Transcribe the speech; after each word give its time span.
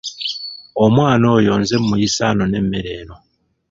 Omwana 0.83 1.25
oyo 1.37 1.53
nze 1.61 1.75
muyise 1.85 2.21
anone 2.31 2.55
emmere 2.61 2.89
eno. 3.01 3.15